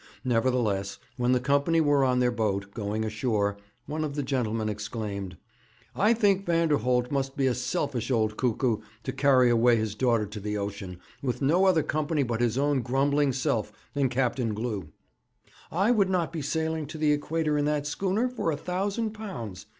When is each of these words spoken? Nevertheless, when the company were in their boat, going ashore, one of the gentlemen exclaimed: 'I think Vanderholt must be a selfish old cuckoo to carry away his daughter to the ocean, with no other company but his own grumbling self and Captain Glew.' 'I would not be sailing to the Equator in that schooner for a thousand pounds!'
Nevertheless, 0.23 0.97
when 1.15 1.31
the 1.31 1.39
company 1.39 1.79
were 1.79 2.03
in 2.11 2.17
their 2.17 2.31
boat, 2.31 2.73
going 2.73 3.03
ashore, 3.05 3.57
one 3.85 4.03
of 4.03 4.15
the 4.15 4.23
gentlemen 4.23 4.67
exclaimed: 4.67 5.37
'I 5.95 6.15
think 6.15 6.43
Vanderholt 6.47 7.11
must 7.11 7.37
be 7.37 7.45
a 7.45 7.53
selfish 7.53 8.09
old 8.09 8.35
cuckoo 8.35 8.77
to 9.03 9.13
carry 9.13 9.51
away 9.51 9.75
his 9.75 9.93
daughter 9.93 10.25
to 10.25 10.39
the 10.39 10.57
ocean, 10.57 10.99
with 11.21 11.39
no 11.43 11.65
other 11.67 11.83
company 11.83 12.23
but 12.23 12.41
his 12.41 12.57
own 12.57 12.81
grumbling 12.81 13.31
self 13.31 13.71
and 13.93 14.09
Captain 14.09 14.55
Glew.' 14.55 14.89
'I 15.71 15.91
would 15.91 16.09
not 16.09 16.33
be 16.33 16.41
sailing 16.41 16.87
to 16.87 16.97
the 16.97 17.11
Equator 17.11 17.55
in 17.55 17.65
that 17.65 17.85
schooner 17.85 18.27
for 18.27 18.51
a 18.51 18.57
thousand 18.57 19.11
pounds!' 19.11 19.67